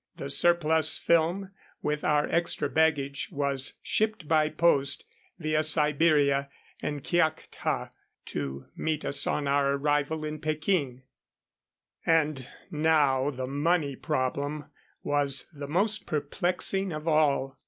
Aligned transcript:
The 0.17 0.31
surplus 0.31 0.97
film, 0.97 1.51
with 1.83 2.03
our 2.03 2.27
extra 2.27 2.67
baggage, 2.67 3.29
was 3.31 3.73
shipped 3.83 4.27
by 4.27 4.49
post, 4.49 5.03
via 5.37 5.61
Siberia 5.61 6.49
and 6.81 7.03
Kiakhta, 7.03 7.91
to 8.25 8.65
meet 8.75 9.05
us 9.05 9.27
on 9.27 9.47
our 9.47 9.73
arrival 9.73 10.25
in 10.25 10.39
Peking. 10.41 11.03
And 12.03 12.49
now 12.71 13.29
the 13.29 13.45
money 13.45 13.95
problem 13.95 14.65
was 15.03 15.47
the 15.53 15.67
most 15.67 16.07
perplexing 16.07 16.91
of 16.91 17.07
all. 17.07 17.59